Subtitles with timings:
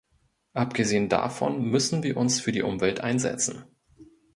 [0.55, 3.65] Abgesehen davon müssen wir uns für die Umwelt einsetzen.